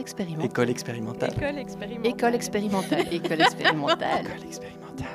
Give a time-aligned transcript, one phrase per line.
[0.00, 0.46] École expérimentale.
[0.46, 1.30] École expérimentale.
[1.30, 2.06] École expérimentale.
[2.06, 3.12] École expérimentale.
[3.12, 4.26] École expérimentale.
[4.26, 5.06] École expérimentale.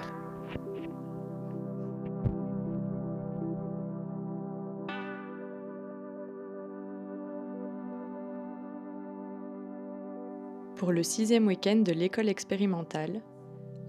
[10.75, 13.21] Pour le sixième week-end de l'école expérimentale,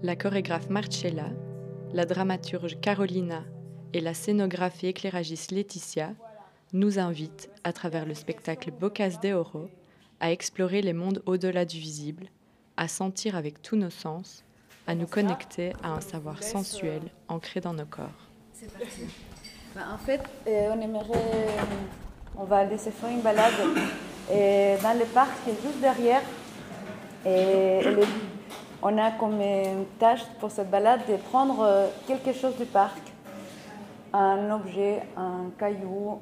[0.01, 1.29] la chorégraphe Marcella,
[1.93, 3.43] la dramaturge Carolina
[3.93, 6.15] et la scénographe et éclairagiste Laetitia
[6.73, 9.69] nous invitent, à travers le spectacle Bocas de Oro,
[10.19, 12.27] à explorer les mondes au-delà du visible,
[12.75, 14.43] à sentir avec tous nos sens,
[14.87, 18.09] à nous connecter à un savoir sensuel ancré dans nos corps.
[18.53, 19.01] C'est parti.
[19.75, 21.47] Bah, en fait, euh, on aimerait.
[22.39, 23.53] On va aller se faire une balade
[24.31, 26.21] euh, dans le parc qui est juste derrière.
[27.25, 27.81] Et,
[28.81, 32.99] on a comme euh, tâche pour cette balade de prendre euh, quelque chose du parc.
[34.13, 36.19] Un objet, un caillou,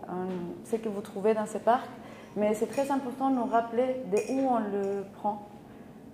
[0.64, 1.86] ce que vous trouvez dans ce parc.
[2.36, 5.48] Mais c'est très important de nous rappeler de où on le prend.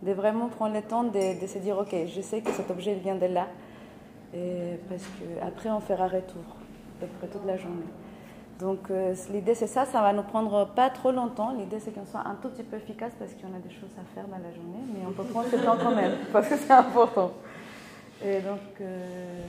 [0.03, 2.95] De vraiment prendre le temps de, de se dire, OK, je sais que cet objet
[2.95, 3.47] vient de là.
[4.33, 6.43] Et parce qu'après, on fera retour,
[7.01, 7.87] après toute la journée.
[8.61, 11.51] Donc, euh, l'idée, c'est ça, ça va nous prendre pas trop longtemps.
[11.51, 14.03] L'idée, c'est qu'on soit un tout petit peu efficace parce qu'on a des choses à
[14.13, 16.71] faire dans la journée, mais on peut prendre ce temps quand même, parce que c'est
[16.71, 17.31] important.
[18.23, 19.41] Et donc, euh...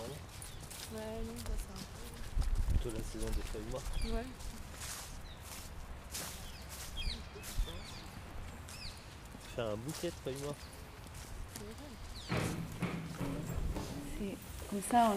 [0.00, 1.86] ya está, vamos.
[2.68, 4.00] Plutôt la saison des feuilles mortes.
[9.54, 10.56] Faire un bouquet de feuilles mortes.
[14.18, 14.36] C'est-
[14.70, 15.12] Comme ça,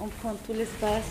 [0.00, 1.04] on, on prend tout l'espace.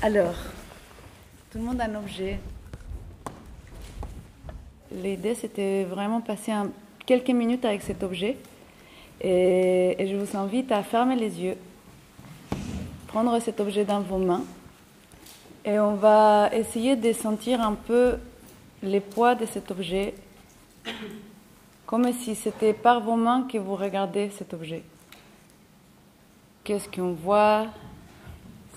[0.00, 0.34] Alors,
[1.50, 2.40] tout le monde a un objet.
[5.00, 6.52] L'idée, c'était vraiment passer
[7.06, 8.36] quelques minutes avec cet objet.
[9.20, 11.56] Et, et je vous invite à fermer les yeux,
[13.06, 14.44] prendre cet objet dans vos mains.
[15.64, 18.16] Et on va essayer de sentir un peu
[18.82, 20.12] le poids de cet objet,
[21.86, 24.82] comme si c'était par vos mains que vous regardez cet objet.
[26.64, 27.66] Qu'est-ce qu'on voit?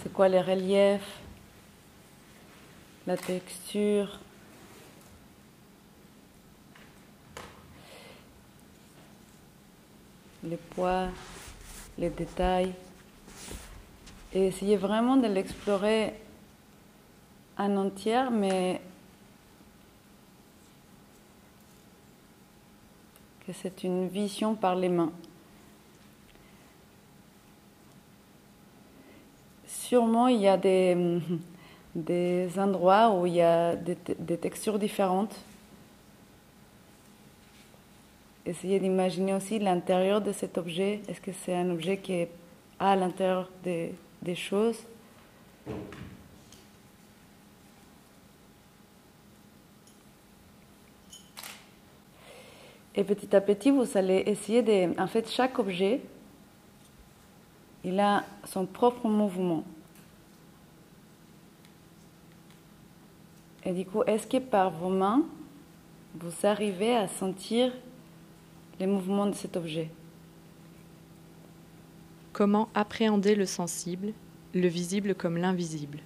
[0.01, 1.19] C'est quoi les reliefs?
[3.07, 4.19] La texture?
[10.45, 11.07] Les poids,
[11.97, 12.73] les détails.
[14.31, 16.13] Et essayez vraiment de l'explorer
[17.57, 18.79] en entière, mais
[23.47, 25.11] que c'est une vision par les mains.
[29.65, 31.19] Sûrement, il y a des,
[31.95, 35.35] des endroits où il y a des, des textures différentes.
[38.45, 41.01] Essayez d'imaginer aussi l'intérieur de cet objet.
[41.07, 42.29] Est-ce que c'est un objet qui est
[42.77, 44.77] à l'intérieur des, des choses?
[52.93, 54.99] Et petit à petit, vous allez essayer de...
[55.01, 56.01] En fait, chaque objet,
[57.83, 59.63] il a son propre mouvement.
[63.65, 65.23] Et du coup, est-ce que par vos mains,
[66.13, 67.73] vous arrivez à sentir
[68.79, 69.89] les mouvements de cet objet
[72.33, 74.11] Comment appréhender le sensible,
[74.53, 75.99] le visible comme l'invisible?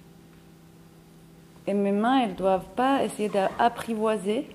[1.66, 4.48] Et mes mains, elles ne doivent pas essayer d'apprivoiser.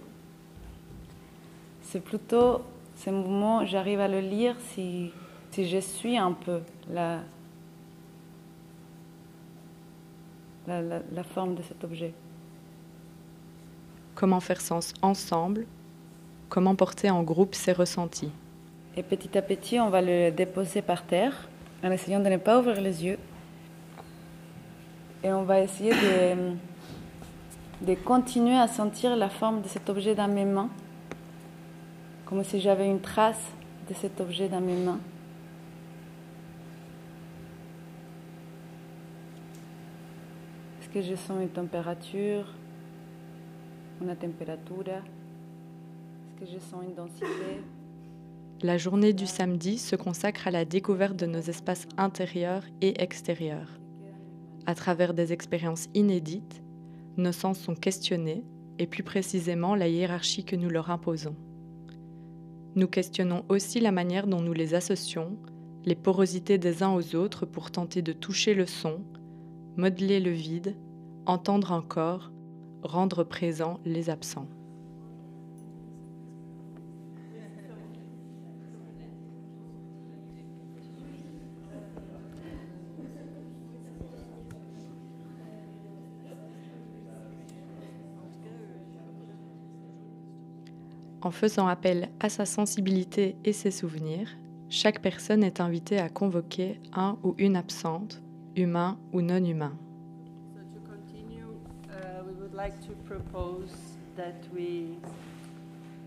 [1.82, 2.62] C'est plutôt
[2.96, 5.12] ces mouvements, j'arrive à le lire si,
[5.52, 7.20] si je suis un peu la,
[10.68, 12.14] la, la- la forme de cet objet.
[14.16, 15.66] Comment faire sens ensemble
[16.56, 18.32] Comment porter en groupe ses ressentis
[18.96, 21.50] Et petit à petit, on va le déposer par terre
[21.84, 23.20] en essayant de ne pas ouvrir les yeux.
[25.22, 26.54] Et on va essayer de,
[27.86, 30.70] de continuer à sentir la forme de cet objet dans mes mains,
[32.26, 33.52] comme si j'avais une trace
[33.90, 35.02] de cet objet dans mes mains.
[40.80, 42.46] Est-ce que je sens une température,
[44.02, 45.02] une température?
[46.36, 47.26] Que je sens une densité
[48.62, 53.80] La journée du samedi se consacre à la découverte de nos espaces intérieurs et extérieurs.
[54.66, 56.62] À travers des expériences inédites,
[57.18, 58.44] nos sens sont questionnés
[58.80, 61.36] et plus précisément la hiérarchie que nous leur imposons.
[62.76, 65.38] Nous questionnons aussi la manière dont nous les associons,
[65.86, 69.00] les porosités des uns aux autres pour tenter de toucher le son,
[69.78, 70.76] modeler le vide,
[71.26, 72.32] entendre un corps,
[72.84, 74.48] rendre présents les absents.
[91.26, 94.30] En faisant appel à sa sensibilité et ses souvenirs,
[94.70, 98.22] chaque personne est invitée à convoquer un ou une absente,
[98.56, 99.76] humain ou non humain.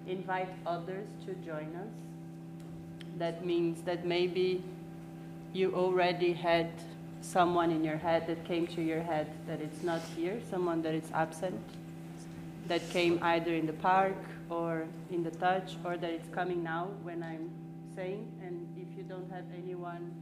[0.09, 1.93] Invite others to join us.
[3.19, 4.63] That means that maybe
[5.53, 6.69] you already had
[7.21, 10.95] someone in your head that came to your head that it's not here, someone that
[10.95, 11.61] is absent,
[12.69, 14.15] that came either in the park
[14.51, 17.51] or in the touch, or that it's coming now when I'm
[17.97, 18.27] saying.
[18.43, 20.13] And if you don't have anyone,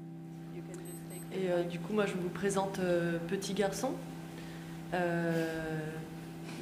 [0.54, 3.92] you can just take Et euh, du coup, moi, je vous présente euh, Petit Garçon,
[4.94, 5.46] euh,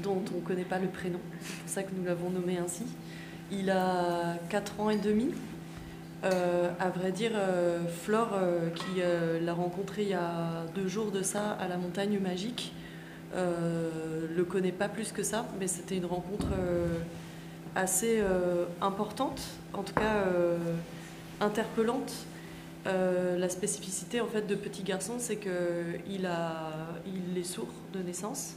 [0.03, 1.21] dont on ne connaît pas le prénom.
[1.41, 2.85] C'est pour ça que nous l'avons nommé ainsi.
[3.51, 5.31] Il a 4 ans et demi.
[6.25, 9.03] Euh, à vrai dire, euh, Flore, euh, qui
[9.45, 12.73] l'a rencontré il y a deux jours de ça à la montagne magique,
[13.35, 16.87] euh, le connaît pas plus que ça, mais c'était une rencontre euh,
[17.75, 19.43] assez euh, importante,
[19.73, 20.59] en tout cas euh,
[21.41, 22.13] interpellante.
[22.87, 28.57] Euh, la spécificité en fait de petit garçon, c'est que il est sourd de naissance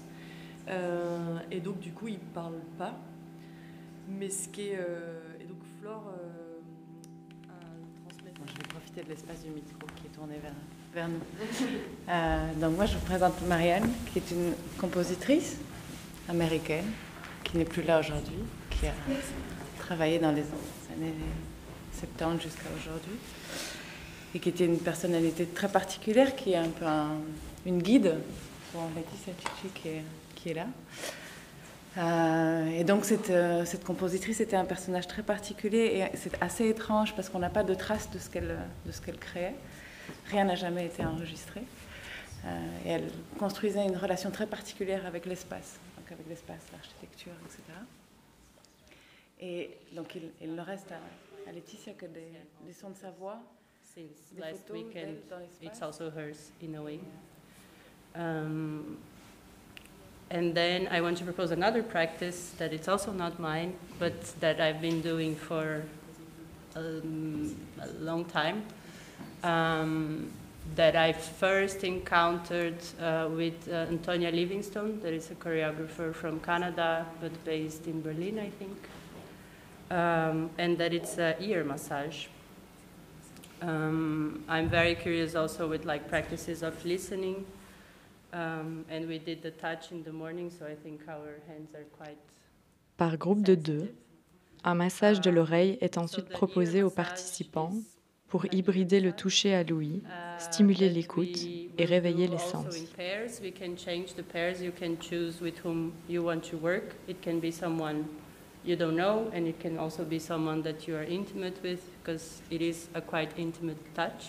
[1.50, 2.94] et donc du coup il parle pas.
[4.10, 4.80] Mais ce qui est
[5.40, 6.12] et donc Flore
[8.06, 8.32] transmis.
[8.38, 10.52] Bon, je vais profiter de l'espace du micro qui est tourné vers,
[10.94, 12.60] vers nous.
[12.62, 15.58] Donc moi, je vous présente Marianne, qui est une compositrice
[16.30, 16.86] américaine,
[17.44, 18.44] qui n'est plus là aujourd'hui,
[18.80, 18.94] qui a
[19.80, 20.44] travaillé dans les
[20.94, 21.14] années
[22.00, 23.18] 70 jusqu'à aujourd'hui,
[24.36, 27.18] et qui était une personnalité très particulière, qui est un peu un-
[27.66, 28.16] une guide
[28.72, 28.84] pour
[29.40, 30.04] Chichi qui est,
[30.36, 30.68] qui est là.
[31.98, 36.68] Euh, et donc cette, euh, cette compositrice était un personnage très particulier et c'est assez
[36.70, 38.56] étrange parce qu'on n'a pas de traces de ce qu'elle
[39.04, 39.56] qu'elle créait.
[40.30, 41.62] Rien n'a jamais été enregistré.
[42.46, 42.50] Euh,
[42.86, 43.10] et elle
[43.40, 47.64] construisait une relation très particulière avec l'espace, avec l'espace, l'architecture, etc.
[49.40, 52.32] Et donc il, il ne reste à, à Laetitia que des,
[52.66, 53.40] des sons de sa voix,
[53.94, 55.18] Since des last photos weekend,
[55.62, 57.00] it's also hers in a way.
[58.16, 58.98] Um,
[60.30, 64.60] and then I want to propose another practice that it's also not mine, but that
[64.60, 65.84] I've been doing for
[66.76, 68.64] um, a long time.
[69.44, 70.32] Um,
[70.76, 77.06] that I first encountered uh, with uh, Antonia Livingstone, that is a choreographer from Canada,
[77.22, 78.78] but based in Berlin, I think.
[79.90, 82.28] Um, and that it's a ear massage.
[83.62, 87.46] Um, I'm very curious also with like practices of listening.
[88.34, 91.86] Um, and we did the touch in the morning, so I think our hands are
[91.98, 92.18] quite.
[92.98, 93.94] Par groupe de deux,
[94.64, 97.72] un massage de l'oreille est ensuite the proposé aux participants
[98.28, 101.38] pour hybrider le toucher à l'ouïe, uh, stimuler l'écoute
[101.78, 102.66] et réveiller les sens.
[108.68, 112.42] You don't know, and it can also be someone that you are intimate with, because
[112.50, 114.28] it is a quite intimate touch.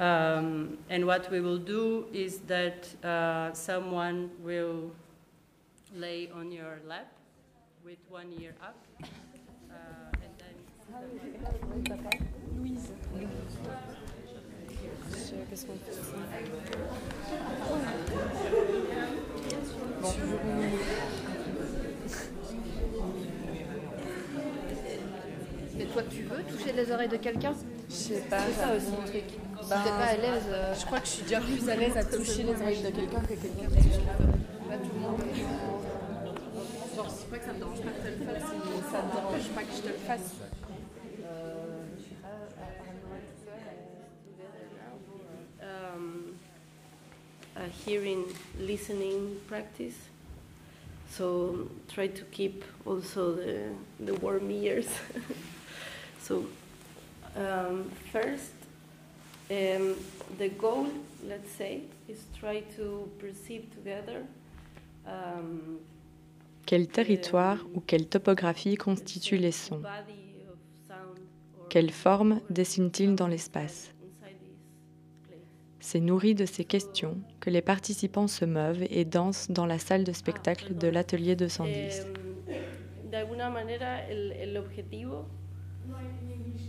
[0.00, 4.90] Um, and what we will do is that uh, someone will
[5.94, 7.06] lay on your lap
[7.84, 9.06] with one ear up, uh,
[10.24, 10.54] and then.
[20.02, 21.26] Mais
[25.92, 27.54] toi, tu veux toucher les oreilles de quelqu'un
[27.88, 28.38] Je sais pas.
[28.46, 29.24] C'est ça aussi le truc.
[29.62, 31.76] Si Ben, t'es pas à l'aise, euh, Je crois que je suis déjà plus à
[31.76, 35.20] l'aise à toucher les oreilles de quelqu'un que quelqu'un qui touche pas tout le monde.
[36.96, 39.12] Genre, c'est pas que ça me dérange pas que tu le fasses, mais ça me
[39.12, 40.34] dérange pas que je te le fasse.
[45.62, 46.34] um,
[47.56, 48.24] a hearing
[48.58, 49.96] listening practice.
[51.10, 54.88] So try to keep also the, the warm ears.
[56.22, 56.46] so
[57.36, 58.52] um, first,
[59.50, 59.94] um,
[60.38, 60.86] the goal,
[61.28, 64.22] let's say, is try to perceive together
[65.06, 65.78] um,
[66.66, 69.82] Quel territoire ou quelle topographie constitue les sons?
[71.68, 73.92] Quelle forme dessinent-ils dans l'espace?
[75.80, 80.04] C'est nourri de ces questions que les participants se meuvent et dansent dans la salle
[80.04, 82.06] de spectacle de l'atelier 210.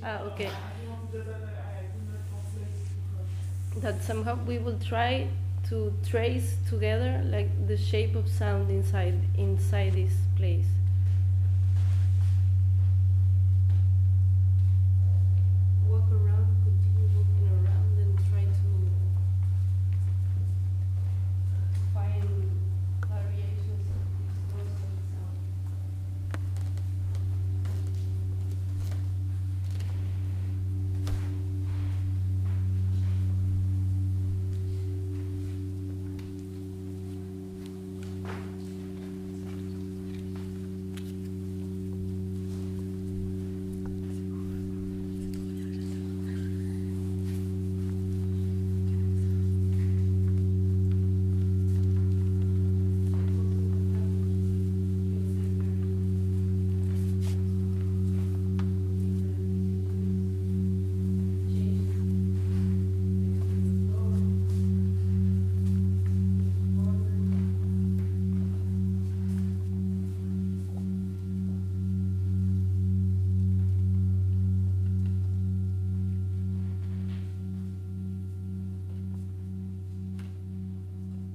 [0.01, 0.51] Ah, okay.
[3.77, 5.27] That somehow we will try
[5.69, 10.67] to trace together like the shape of sound inside inside this place.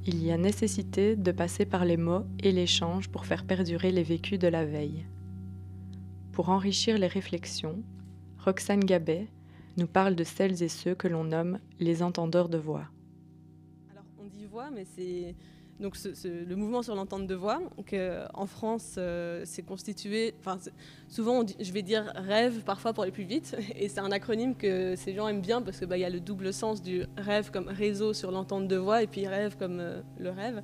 [0.06, 4.04] Il y a nécessité de passer par les mots et l'échange pour faire perdurer les
[4.04, 5.04] vécus de la veille.
[6.30, 7.82] Pour enrichir les réflexions,
[8.38, 9.26] Roxane Gabet
[9.76, 12.86] nous parle de celles et ceux que l'on nomme les entendeurs de voix.
[13.90, 15.34] Alors on dit voix, mais c'est
[15.80, 20.58] donc le mouvement sur l'entente de voix, que en France, euh, c'est constitué, enfin,
[21.08, 24.96] souvent je vais dire rêve parfois pour aller plus vite, et c'est un acronyme que
[24.96, 27.68] ces gens aiment bien parce qu'il bah, y a le double sens du rêve comme
[27.68, 30.62] réseau sur l'entente de voix et puis rêve comme euh, le rêve.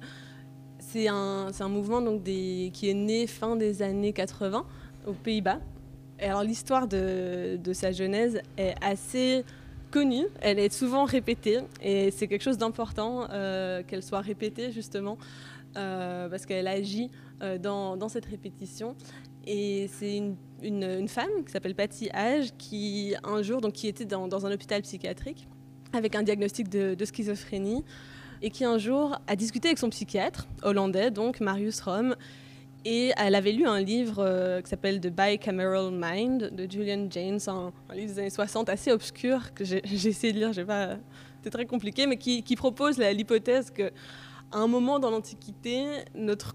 [0.79, 4.67] C'est un, mouvement donc, qui est né fin des années 80
[5.07, 5.61] aux Pays-Bas.
[6.19, 9.45] Et alors l'histoire de sa genèse est assez
[9.93, 15.19] connue, elle est souvent répétée et c'est quelque chose d'important euh, qu'elle soit répétée justement
[15.77, 17.11] euh, parce qu'elle agit
[17.43, 18.97] euh, dans, dans, cette répétition.
[19.47, 24.05] Et c'est une, une, femme qui s'appelle Patty Age qui un jour donc qui était
[24.05, 25.47] dans, dans un hôpital psychiatrique
[25.93, 27.85] avec un diagnostic de, de, schizophrénie
[28.41, 32.17] et qui un jour a discuté avec son psychiatre hollandais donc Marius Rom
[32.85, 37.39] et elle avait lu un livre euh, qui s'appelle The Bicameral Mind de Julian James,
[37.47, 42.07] un, livre des années 60 assez obscur que j'ai essayé de lire, c'était très compliqué,
[42.07, 43.91] mais qui, propose l'hypothèse qu'à
[44.53, 46.55] un moment dans l'Antiquité, notre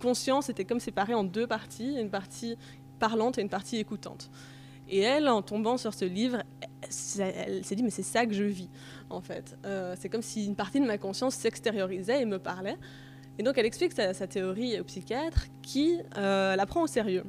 [0.00, 2.56] conscience était comme séparée en deux parties, une partie
[2.98, 4.30] parlante et une partie écoutante.
[4.88, 6.42] Et elle, en tombant sur ce livre,
[6.82, 8.68] elle s'est dit, mais c'est ça que je vis,
[9.10, 9.56] en fait.
[9.64, 12.76] Euh, c'est comme si une partie de ma conscience s'extériorisait et me parlait.
[13.38, 17.24] Et donc elle explique sa, théorie au psychiatre qui euh, la prend au sérieux.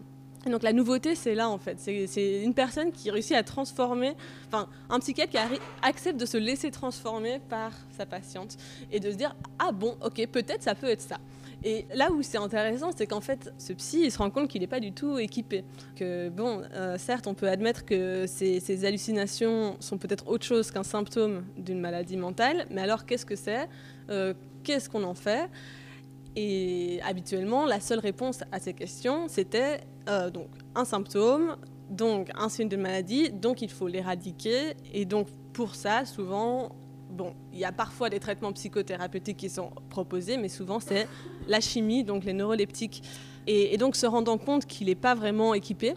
[0.45, 1.77] Et donc la nouveauté, c'est là en fait.
[1.79, 4.13] C'est une personne qui réussit à transformer,
[4.47, 5.37] enfin un psychiatre qui
[5.81, 8.55] accepte de se laisser transformer par sa patiente
[8.91, 11.19] et de se dire ah bon ok peut-être ça peut être ça.
[11.63, 14.61] Et là où c'est intéressant, c'est qu'en fait, ce psy, il se rend compte qu'il
[14.61, 15.63] n'est pas du tout équipé.
[15.95, 20.83] Que bon, euh, certes, on peut admettre que ces, hallucinations sont peut-être autre chose qu'un
[20.83, 23.67] symptôme d'une maladie mentale, mais alors qu'est-ce que c'est?
[24.09, 24.33] Euh,
[24.63, 25.49] Qu'est-ce qu'on en fait?
[26.39, 31.57] Et habituellement, la seule réponse à ces questions, c'était euh, donc un symptôme,
[31.89, 34.75] donc un signe de maladie, donc il faut l'éradiquer.
[34.93, 36.75] Et donc pour ça, souvent,
[37.09, 41.07] bon, il y a parfois des traitements psychothérapeutiques qui sont proposés, mais souvent c'est
[41.47, 43.01] la chimie, donc les neuroleptiques.
[43.47, 45.95] Et, donc se rendant compte qu'il n'est pas vraiment équipé,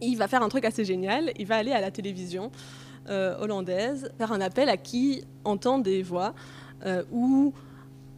[0.00, 1.32] il va faire un truc assez génial.
[1.40, 2.52] Il va aller à la télévision
[3.08, 6.34] euh, hollandaise, faire un appel à qui entend des voix
[6.86, 7.52] euh, ou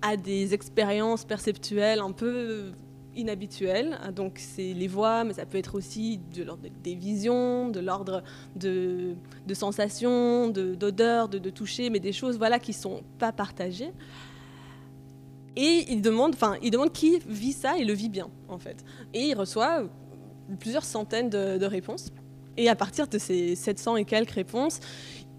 [0.05, 2.73] à des expériences perceptuelles un peu
[3.17, 3.99] inhabituelles.
[4.15, 8.23] Donc c'est les voix, mais ça peut être aussi de l'ordre des visions, de l'ordre
[8.55, 9.17] de,
[9.55, 13.93] sensations, d'odeurs, de, de, toucher, mais des choses voilà qui sont pas partagées.
[15.57, 18.85] Et il demande, enfin, il demande qui vit ça et le vit bien en fait.
[19.15, 19.85] Et il reçoit
[20.61, 22.11] plusieurs centaines de, de réponses.
[22.57, 24.81] Et à partir de ces 700 et quelques réponses,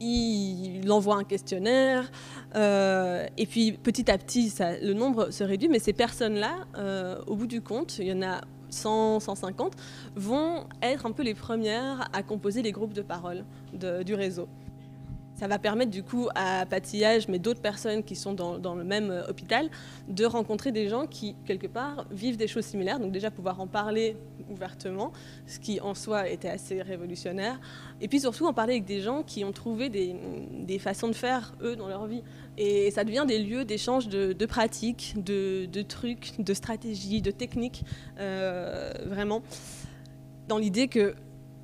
[0.02, 2.12] il envoie un questionnaire,
[2.56, 7.36] euh, et puis petit à petit, le nombre se réduit, mais ces personnes-là, euh, au
[7.36, 9.74] bout du compte, il y en a 100, 150,
[10.16, 14.48] vont être un peu les premières à composer les groupes de parole du réseau.
[15.36, 19.12] Ça va permettre du coup à Patillage, mais d'autres personnes qui sont dans, le même
[19.12, 19.70] euh, hôpital,
[20.08, 23.00] de rencontrer des gens qui, quelque part, vivent des choses similaires.
[23.00, 24.16] Donc déjà pouvoir en parler
[24.50, 25.12] ouvertement,
[25.46, 27.60] ce qui en soi était assez révolutionnaire.
[28.00, 31.54] Et puis surtout en parler avec des gens qui ont trouvé des, façons de faire,
[31.62, 32.24] eux, dans leur vie.
[32.58, 37.84] Et ça devient des lieux d'échange de, pratiques, de, de, trucs, de stratégies, de techniques,
[38.20, 39.42] euh, vraiment.
[40.48, 41.16] Dans l'idée que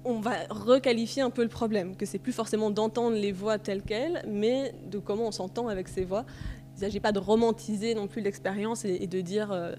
[0.06, 3.82] on va requalifier un peu le problème, que c'est plus forcément d'entendre les voix telles
[3.82, 6.26] quelles, mais de comment on s'entend avec ces voix.
[6.76, 9.76] Il ne s'agit pas de romantiser non plus l'expérience et, de dire, euh,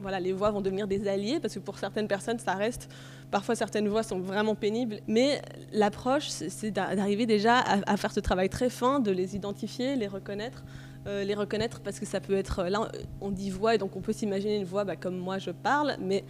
[0.00, 2.88] voilà, les voix vont devenir des alliés, parce que pour certaines personnes, ça reste,
[3.30, 8.48] parfois certaines voix sont vraiment pénibles, mais l'approche, c'est d'arriver déjà à, faire ce travail
[8.48, 10.64] très fin, de les identifier, les reconnaître,
[11.06, 12.90] euh, les reconnaître parce que ça peut être, là,
[13.20, 15.96] on dit voix, et donc on peut s'imaginer une voix bah, comme moi je parle,
[16.00, 16.24] mais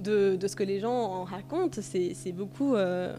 [0.00, 1.80] de, ce que les gens en racontent.
[1.82, 2.74] C'est beaucoup.
[2.74, 3.16] Euh,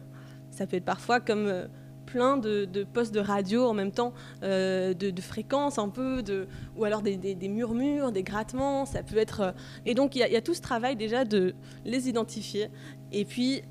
[0.51, 1.67] ça peut être parfois comme euh,
[2.05, 6.83] plein de, postes de radio en même temps, euh, de, fréquences un peu, de, ou
[6.83, 8.85] alors des, murmures, des grattements.
[8.85, 9.53] Ça peut être.
[9.85, 11.53] et donc il y, a tout ce travail déjà de
[11.85, 12.69] les identifier
[13.11, 13.61] et puis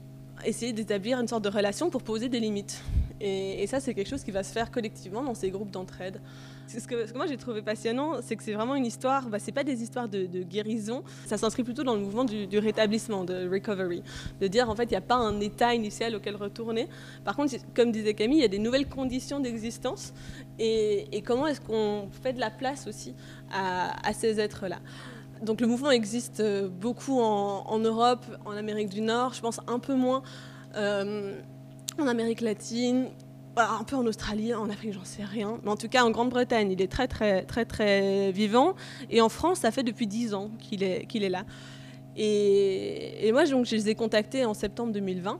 [0.44, 2.82] essayer d'établir une sorte de relation pour poser des limites.
[3.20, 6.20] Et, et ça, c'est quelque chose qui va se faire collectivement dans ces groupes d'entraide.
[6.78, 9.64] Ce que, moi j'ai trouvé passionnant, c'est que c'est vraiment une histoire, bah, c'est pas
[9.64, 14.02] des histoires de, guérison, ça s'inscrit plutôt dans le mouvement du, rétablissement, de recovery.
[14.40, 16.88] De dire en fait, il n'y a pas un état initial auquel retourner.
[17.24, 20.12] Par contre, comme disait Camille, il y a des nouvelles conditions d'existence
[20.58, 23.14] et, comment est-ce qu'on fait de la place aussi
[23.52, 24.78] à, ces êtres-là?
[25.42, 29.78] Donc le mouvement existe euh, beaucoup en, Europe, en Amérique du Nord, je pense un
[29.78, 30.22] peu moins
[30.76, 31.40] euh,
[31.98, 33.08] en Amérique latine,
[33.56, 35.58] un peu en Australie, en Afrique, j'en sais rien.
[35.62, 38.74] Mais en tout cas, en Grande-Bretagne, il est très, très, très, très vivant.
[39.10, 41.44] Et en France, ça fait depuis 10 ans qu'il est, qu'il est là.
[42.16, 45.38] Et, moi, donc, je les ai contactés en septembre 2020.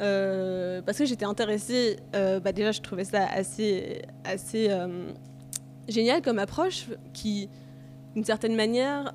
[0.00, 5.12] Euh, parce que j'étais intéressée, euh, bah déjà je trouvais ça assez, assez euh,
[5.88, 7.50] génial comme approche qui,
[8.14, 9.12] d'une certaine manière,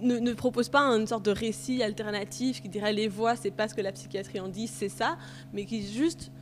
[0.00, 3.68] ne, ne, propose pas une sorte de récit alternatif qui dirait les voix, c'est pas
[3.68, 5.16] ce que la psychiatrie en dit, c'est ça,
[5.52, 6.32] mais qui juste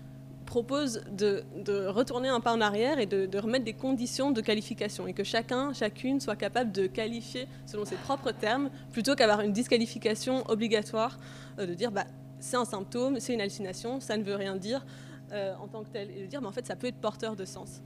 [0.53, 1.45] propose de,
[1.87, 5.73] retourner un pas en arrière et de, remettre des conditions de qualification et que chacun,
[5.73, 11.19] chacune soit capable de qualifier selon ses propres termes plutôt qu'avoir une disqualification obligatoire
[11.59, 12.05] euh, de dire bah,
[12.39, 14.85] c'est un symptôme, c'est une hallucination, ça ne veut rien dire
[15.33, 17.35] euh, en tant que tel et de dire mais en fait ça peut être porteur
[17.35, 17.81] de sens.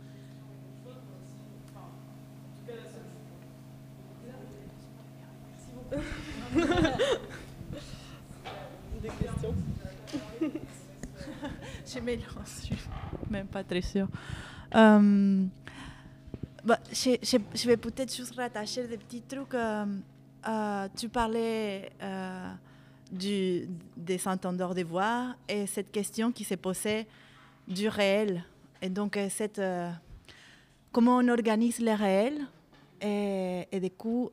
[9.03, 9.55] des questions?
[11.97, 12.77] Je me suis
[13.31, 14.09] même pas très sûre.
[14.75, 15.45] Euh,
[16.65, 19.55] bah, je, je, vais peut-être juste rattacher des petits trucs.
[19.55, 19.87] Euh,
[20.49, 21.91] euh, tu parlais
[23.11, 27.07] du, des entendeurs de voix et cette question qui s'est posée
[27.67, 28.45] du réel.
[28.83, 29.61] Et donc, cette,
[30.93, 32.35] comment on organise le réel
[33.01, 34.31] et, et du coup,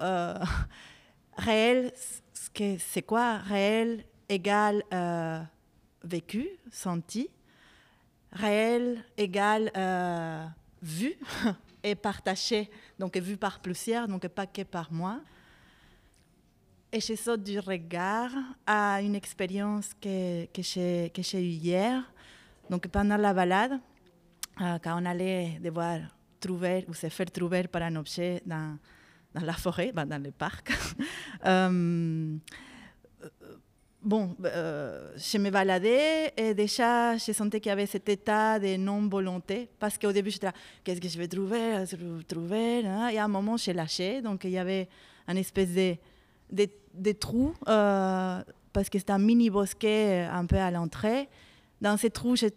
[1.38, 4.84] réel, c'est quoi Réel égale
[6.04, 7.30] vécu, senti?
[8.34, 10.46] Réel égale euh,
[10.82, 11.14] vu
[11.84, 12.70] et partagé,
[13.00, 15.20] donc vu par plusieurs, donc pas que par moi.
[16.92, 18.32] Et je saute du regard
[18.68, 22.04] à une expérience que, que j'ai eue hier.
[22.70, 23.80] Donc pendant la balade,
[24.62, 26.00] euh, quand on allait devoir
[26.40, 28.78] trouver ou se faire trouver par un objet dans,
[29.34, 30.72] dans la forêt, dans le parc,
[31.46, 32.38] euh,
[34.04, 38.76] bon, euh, je me baladais et déjà je sentais qu'il y avait cet état de
[38.78, 41.86] non-volonté parce qu'au début j'étais là, qu'est-ce que je vais trouver,
[42.28, 43.08] trouver hein?
[43.10, 44.88] Et à un moment j'ai lâché, donc il y avait
[45.28, 45.96] un espèce de,
[46.52, 48.42] de, de trou euh,
[48.74, 51.30] parce que c'était un mini bosquet un peu à l'entrée.
[51.82, 52.52] Dans ce trou, j'ai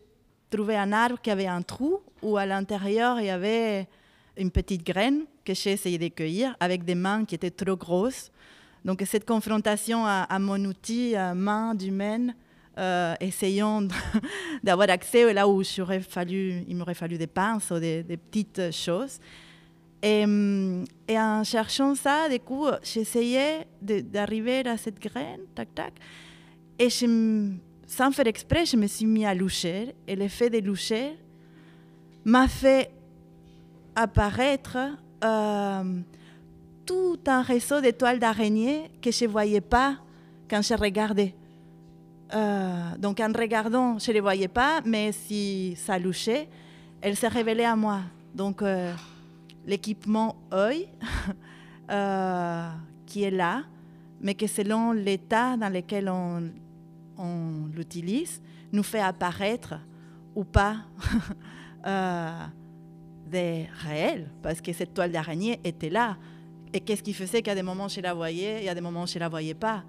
[0.50, 3.88] trouvé un arbre qui avait un trou où à l'intérieur il y avait
[4.36, 8.30] une petite graine que j'ai essayé de cueillir avec des mains qui étaient trop grosses.
[8.86, 12.36] Donc cette confrontation à, mon outil, à main d'humaine,
[12.78, 13.82] euh, essayant
[14.62, 15.64] d'avoir accès là où
[16.08, 19.18] fallu, il m'aurait fallu des pinces ou des, petites choses.
[20.00, 25.94] Et, mm, et, en cherchant ça, du coup, j'essayais d'arriver à cette graine, tac, tac.
[26.78, 29.96] Et sans faire exprès, je me suis mis à loucher.
[30.06, 31.16] Et l'effet de loucher
[32.24, 32.92] m'a fait
[33.96, 34.76] apparaître
[35.24, 36.00] euh,
[36.86, 39.96] tout un réseau d'étoiles d'araignées que je ne voyais pas
[40.48, 41.34] quand je regardais.
[42.34, 46.48] Euh, donc en regardant, je ne les voyais pas, mais si ça louchait,
[47.00, 48.00] elles se révélaient à moi.
[48.34, 48.92] Donc euh,
[49.66, 50.88] l'équipement œil
[51.90, 52.68] euh,
[53.04, 53.62] qui est là,
[54.20, 56.50] mais que selon l'état dans lequel on
[57.74, 58.40] l'utilise,
[58.72, 59.74] nous fait apparaître
[60.34, 60.76] ou pas
[63.30, 66.16] des réels, parce que cette toile d'araignée était là.
[66.76, 69.14] Et qu'est-ce qui faisait qu'à des moments je la voyais et à des moments je
[69.14, 69.82] ne la voyais pas.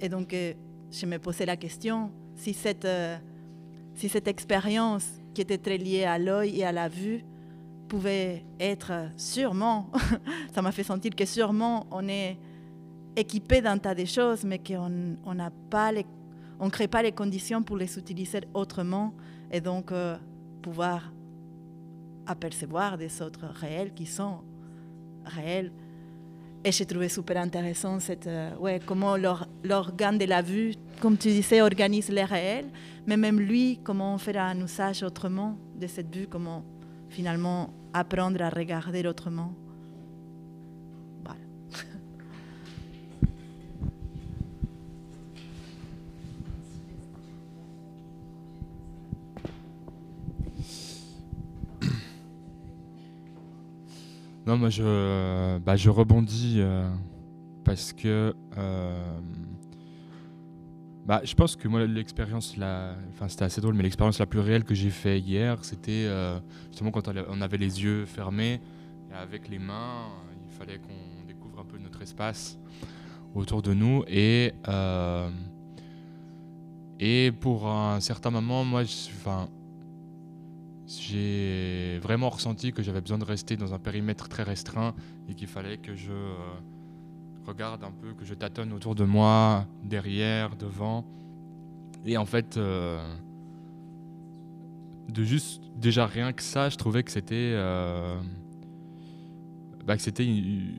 [0.00, 0.54] Et donc euh,
[0.88, 3.16] je me posais la question si cette, euh,
[3.96, 7.24] si cette expérience qui était très liée à l'œil et à la vue
[7.88, 9.90] pouvait être sûrement,
[10.54, 12.38] ça m'a fait sentir que sûrement on est
[13.16, 16.06] équipé d'un tas de choses, mais qu'on on n'a pas les,
[16.60, 19.12] on crée pas les conditions pour les utiliser autrement
[19.50, 20.16] et donc euh,
[20.62, 21.12] pouvoir
[22.26, 24.44] apercevoir des autres réels qui sont
[25.24, 25.72] réels
[26.64, 29.16] et j'ai trouvé super intéressant cette, euh, ouais, comment
[29.62, 32.66] l'organe de la vue, comme tu disais, organise les réels,
[33.06, 36.64] mais même lui, comment faire un usage autrement de cette vue, comment
[37.08, 39.52] finalement apprendre à regarder autrement.
[54.48, 56.88] Non, moi je, bah, je rebondis euh,
[57.64, 59.20] parce que euh,
[61.04, 62.56] bah, je pense que moi l'expérience,
[63.10, 66.40] enfin c'était assez drôle, mais l'expérience la plus réelle que j'ai fait hier, c'était euh,
[66.70, 68.62] justement quand on avait les yeux fermés
[69.10, 70.06] et avec les mains,
[70.46, 72.58] il fallait qu'on découvre un peu notre espace
[73.34, 74.02] autour de nous.
[74.08, 74.54] Et
[76.98, 79.50] et pour un certain moment, moi, enfin
[80.88, 84.94] j'ai vraiment ressenti que j'avais besoin de rester dans un périmètre très restreint
[85.28, 86.34] et qu'il fallait que je euh,
[87.46, 91.04] regarde un peu, que je tâtonne autour de moi, derrière, devant.
[92.06, 93.06] Et en fait, euh,
[95.10, 97.52] de juste, déjà rien que ça, je trouvais que c'était.
[97.54, 98.18] Euh,
[99.84, 100.72] bah, c'était une,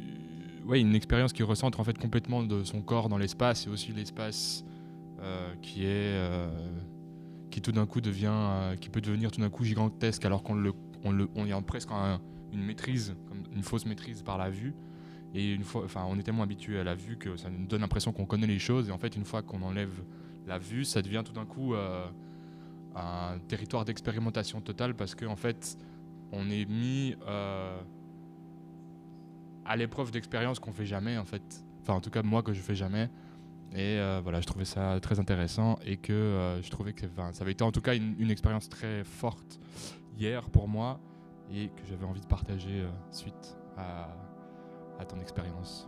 [0.66, 3.92] ouais, une expérience qui recentre en fait complètement de son corps dans l'espace et aussi
[3.92, 4.66] l'espace
[5.62, 6.18] qui est.
[7.50, 8.76] qui tout d'un coup devient.
[8.80, 11.62] qui peut devenir tout d'un coup gigantesque alors qu'on le, on le, on y a
[11.62, 11.90] presque
[12.52, 13.16] une maîtrise,
[13.56, 14.74] une fausse maîtrise par la vue.
[15.34, 17.82] Et une fois, enfin, on est tellement habitué à la vue que ça nous donne
[17.82, 18.90] l'impression qu'on connaît les choses.
[18.90, 19.94] Et en fait, une fois qu'on enlève
[20.48, 22.08] la vue, ça devient tout d'un coup euh,
[22.96, 25.78] un territoire d'expérimentation totale parce qu'en en fait,
[26.32, 27.80] on est mis euh,
[29.66, 31.64] à l'épreuve d'expérience qu'on fait jamais, en fait.
[31.82, 33.10] Enfin, en tout cas, moi, que je fais jamais.
[33.74, 37.52] Et euh, voilà, je trouvais ça très intéressant et que je trouvais que ça avait
[37.52, 39.60] été en tout cas une, expérience très forte
[40.18, 41.00] hier pour moi
[41.52, 45.88] et que j'avais envie de partager suite à ton expérience.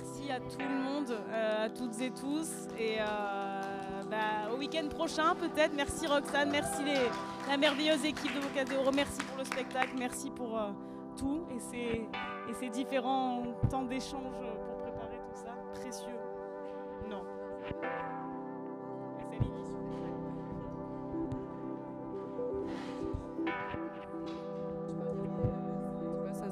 [0.00, 2.68] Merci à tout le monde, euh, à toutes et tous.
[2.78, 3.04] Et euh,
[4.10, 5.74] bah, au week-end prochain, peut-être.
[5.74, 6.94] Merci Roxane, merci les,
[7.48, 8.80] la merveilleuse équipe de Vocadéo.
[8.94, 10.70] Merci pour le spectacle, merci pour euh,
[11.18, 11.44] tout.
[11.54, 12.08] Et ces,
[12.50, 14.34] et ces différents temps d'échange
[14.66, 15.54] pour préparer tout ça.
[15.74, 16.18] Précieux.
[17.08, 17.22] Non.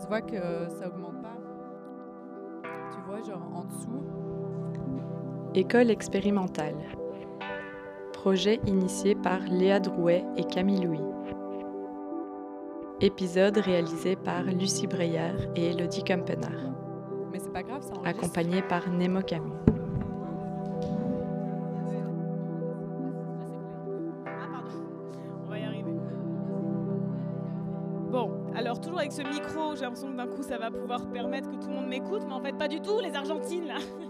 [0.09, 1.37] vois que ça augmente pas.
[2.91, 4.05] Tu vois, genre en dessous.
[5.55, 6.77] École expérimentale.
[8.15, 11.18] Projet initié par Léa Drouet et Camille Louis.
[13.01, 16.75] Épisode réalisé par Lucie Breyer et Elodie Kempenard.
[17.33, 19.59] Mais c'est pas grave, ça Accompagné par Nemo Camus.
[28.99, 31.75] avec ce micro, j'ai l'impression que d'un coup ça va pouvoir permettre que tout le
[31.75, 33.77] monde m'écoute, mais en fait pas du tout, les Argentines là